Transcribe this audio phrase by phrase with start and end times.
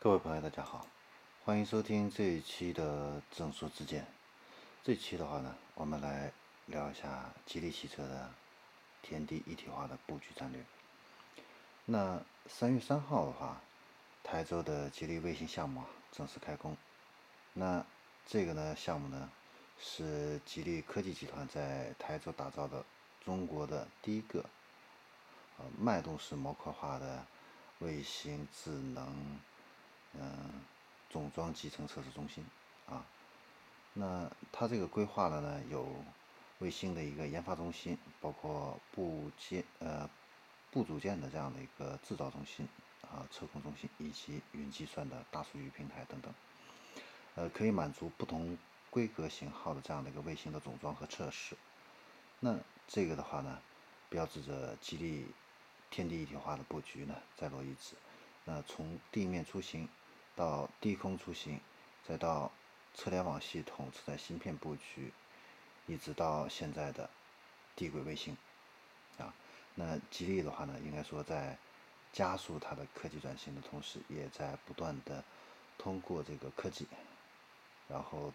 [0.00, 0.86] 各位朋友，大家好，
[1.44, 4.06] 欢迎收听这一期的正说之见。
[4.84, 6.32] 这期的话呢，我们来
[6.66, 8.30] 聊一下吉利汽车的
[9.02, 10.64] 天地一体化的布局战略。
[11.84, 13.60] 那三月三号的话，
[14.22, 16.76] 台州的吉利卫星项目啊正式开工。
[17.52, 17.84] 那
[18.24, 19.28] 这个呢项目呢，
[19.80, 22.84] 是吉利科技集团在台州打造的
[23.24, 24.44] 中国的第一个
[25.58, 27.26] 呃脉动式模块化的
[27.80, 29.40] 卫星智能。
[30.14, 30.50] 嗯，
[31.10, 32.44] 总装集成测试中心
[32.86, 33.04] 啊，
[33.92, 35.86] 那它这个规划了呢，有
[36.58, 40.08] 卫星的一个研发中心，包括部件呃
[40.72, 42.66] 部组件的这样的一个制造中心
[43.02, 46.34] 啊，测控中心以及云计算的大数据平台等等，
[47.36, 48.58] 呃，可以满足不同
[48.90, 51.56] 规格型号的这样的一个卫星的总装和测试。
[52.40, 53.60] 那这个的话呢，
[54.08, 55.26] 标志着吉利
[55.90, 57.94] 天地一体化的布局呢在落一指。
[58.46, 59.88] 那从地面出行。
[60.38, 61.58] 到低空出行，
[62.06, 62.52] 再到
[62.94, 65.12] 车联网系统、车载芯片布局，
[65.88, 67.10] 一直到现在的
[67.74, 68.36] 地轨卫星，
[69.18, 69.34] 啊，
[69.74, 71.58] 那吉利的话呢，应该说在
[72.12, 75.24] 加速它的科技转型的同时，也在不断的
[75.76, 76.86] 通过这个科技，
[77.88, 78.32] 然后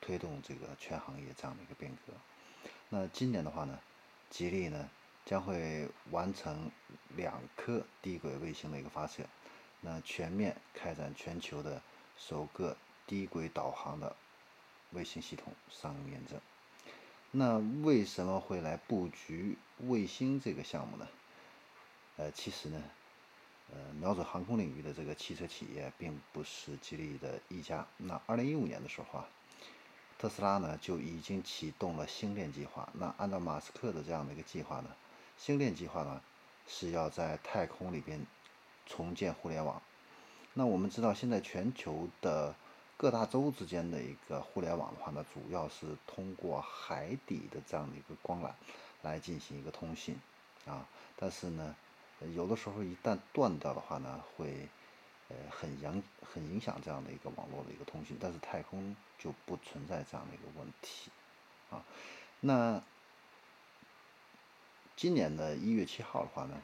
[0.00, 2.12] 推动这个全行业这样的一个变革。
[2.88, 3.80] 那今年的话呢，
[4.30, 4.88] 吉利呢
[5.24, 6.70] 将会完成
[7.16, 9.24] 两颗低轨卫星的一个发射。
[9.80, 11.80] 那全面开展全球的
[12.18, 14.16] 首个低轨导航的
[14.90, 16.40] 卫星系统商用验证。
[17.30, 21.06] 那为什么会来布局卫星这个项目呢？
[22.16, 22.82] 呃，其实呢，
[23.72, 27.86] 呃，瞄准航空领域的这个汽车企业并不是吉利的一家。
[27.98, 29.28] 那二零一五年的时候啊，
[30.18, 32.88] 特斯拉呢就已经启动了星链计划。
[32.94, 34.96] 那按照马斯克的这样的一个计划呢，
[35.36, 36.22] 星链计划呢
[36.66, 38.26] 是要在太空里边。
[38.86, 39.82] 重建互联网。
[40.54, 42.54] 那我们知道，现在全球的
[42.96, 48.50] 各大洲之间的一个互联网的话呢，主要是通过海底的这样的一个光缆
[49.02, 50.18] 来进行一个通信
[50.64, 50.88] 啊。
[51.14, 51.76] 但是呢，
[52.34, 54.66] 有的时候一旦断掉的话呢，会
[55.28, 58.16] 呃很影很影响这样的一个网络的一个通信。
[58.18, 61.10] 但是太空就不存在这样的一个问题
[61.70, 61.84] 啊。
[62.40, 62.82] 那
[64.96, 66.58] 今年的一月七号的话呢？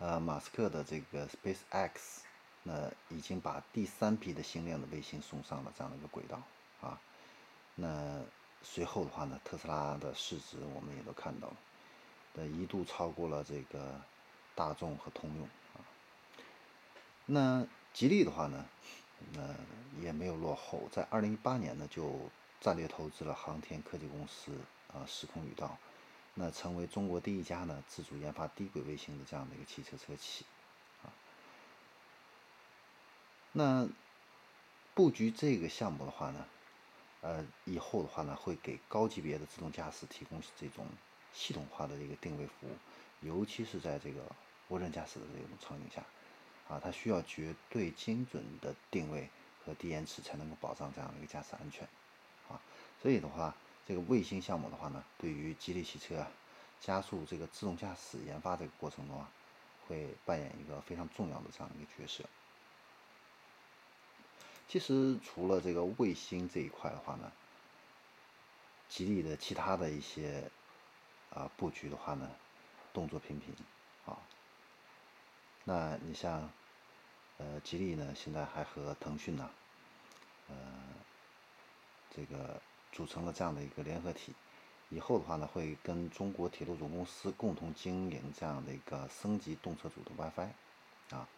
[0.00, 1.90] 呃，马斯克的这个 SpaceX，
[2.62, 6.42] 那已经把第三批的星链的卫星送上了这样的一个轨道
[6.80, 6.98] 啊。
[7.74, 8.18] 那
[8.62, 11.56] 随后的话呢，特斯拉的市值我们也都看到了，
[12.32, 14.00] 那一度超过了这个
[14.54, 15.84] 大众和通用啊。
[17.26, 18.64] 那吉利的话呢，
[19.34, 19.54] 那
[20.02, 22.18] 也没有落后，在二零一八年呢就
[22.58, 24.52] 战略投资了航天科技公司
[24.94, 25.76] 啊，时空宇道。
[26.34, 30.46] 那成为中国第一家呢自主研发低轨卫星的这样的一个汽车车企，
[31.02, 31.12] 啊，
[33.52, 33.88] 那
[34.94, 36.46] 布局这个项目的话呢，
[37.20, 40.86] 呃，以后的话呢会给高级别的自动驾驶提供这种
[41.34, 42.76] 系统化的一个定位服务，
[43.20, 44.22] 尤其是在这个
[44.68, 46.02] 无人驾驶的这种场景下，
[46.68, 49.28] 啊，它需要绝对精准的定位
[49.66, 51.86] 和低延迟才能够保障这样的一个驾驶安全，
[52.48, 52.62] 啊，
[53.02, 53.54] 所以的话。
[53.90, 56.30] 这个卫星项目的话呢，对于吉利汽车啊，
[56.80, 59.28] 加速这个自动驾驶研发这个过程中啊，
[59.88, 62.22] 会扮演一个非常重要的这样一个角色。
[64.68, 67.32] 其实除了这个卫星这一块的话呢，
[68.88, 70.48] 吉利的其他的一些
[71.34, 72.30] 啊布局的话呢，
[72.92, 73.52] 动作频频
[74.06, 74.16] 啊。
[75.64, 76.48] 那你像
[77.38, 79.50] 呃吉利呢，现在还和腾讯呢，
[80.48, 80.54] 呃
[82.14, 82.62] 这个。
[82.92, 84.34] 组成了这样的一个联合体，
[84.88, 91.28] 以后的话呢，会跟中国铁路总公司共同经营这样的一个升级动车组的 WiFi，啊，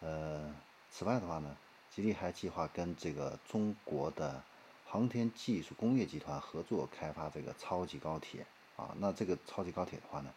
[0.00, 0.54] 呃，
[0.90, 1.56] 此外的话呢，
[1.90, 4.42] 吉利还计划跟这个中国的
[4.86, 8.46] 航天技术工业集团合作开发这个超级高铁，
[8.76, 10.32] 啊，那这个超级高铁的话呢，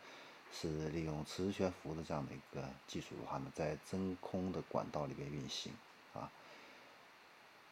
[0.51, 5.71] 是利用磁悬浮的这样的一个技术的话呢，在真空的管道里边运行，
[6.13, 6.31] 啊，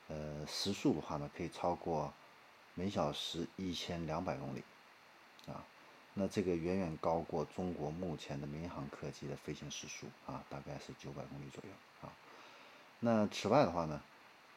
[0.08, 2.14] 呃，时速的话呢，可以超过。
[2.80, 4.64] 每小时一千两百公里，
[5.48, 5.66] 啊，
[6.14, 11.70] 那这个远远高过中国目前的民航客机的飞行时速啊，大概是九百公里左右
[12.02, 12.14] 啊。
[13.02, 14.02] 那此外的话呢，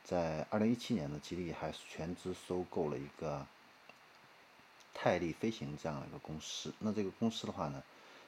[0.05, 3.45] 在二零一七年呢，吉利还全资收购了一个
[4.95, 6.73] 泰利飞行这样的一个公司。
[6.79, 7.83] 那这个公司的话呢，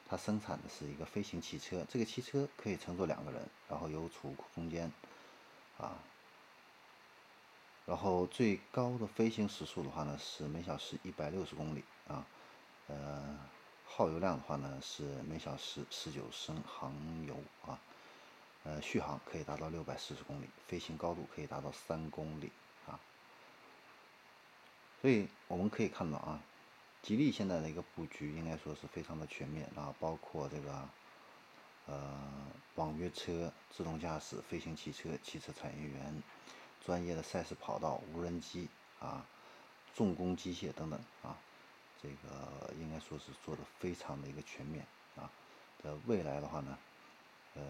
[0.09, 4.91] 它生产的是一个飞行汽车，这个汽车可以乘坐两个人，然后有储物空间，
[5.79, 5.97] 啊。
[7.87, 12.25] 然后最高的飞行时速的话呢是每小时一百六十公里啊，
[12.87, 13.39] 呃，
[13.85, 16.93] 耗油量的话呢是每小时十九升航
[17.27, 17.37] 油
[17.67, 17.79] 啊，
[18.65, 22.51] 呃，续航可以达到六百四十公里，飞行高度可以达到三公里
[22.87, 22.99] 啊。
[25.03, 26.41] 所以我们可以看到啊，
[27.03, 30.89] 吉利现在的一个布局应该说是非常的全面啊，包括这个
[31.87, 32.19] 呃
[32.77, 36.23] 网约车、自动驾驶、飞行汽车、汽车产业园、
[36.85, 38.69] 专业的赛事跑道、无人机
[39.01, 39.27] 啊、
[39.95, 41.37] 重工机械等等啊，
[42.03, 44.87] 这个应该说是做的非常的一个全面
[45.17, 45.31] 啊。
[45.83, 46.79] 呃，未来的话呢，
[47.55, 47.63] 呃，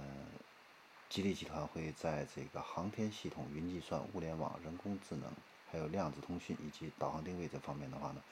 [1.08, 5.30] 吉利集团会在这个航天系统、云计算、物联网、人工智能。
[5.72, 8.22] 还有量子通讯以及导航定位这方面的话呢，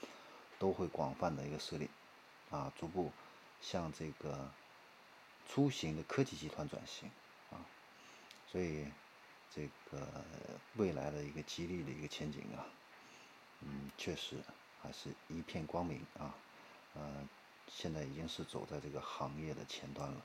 [0.60, 1.90] 都会广泛的一个设立，
[2.52, 3.10] 啊，逐步
[3.60, 4.48] 向这个
[5.48, 7.10] 出行的科技集团转型，
[7.50, 7.58] 啊，
[8.46, 8.86] 所以
[9.54, 10.24] 这个
[10.76, 12.64] 未来的一个激励的一个前景啊，
[13.60, 14.36] 嗯，确实
[14.80, 16.34] 还是一片光明啊，
[16.94, 17.28] 呃，
[17.68, 20.22] 现在已经是走在这个行业的前端了。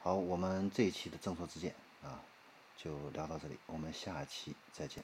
[0.00, 2.22] 好，我们这一期的正说之见啊，
[2.76, 5.02] 就聊到这里，我们下期再见。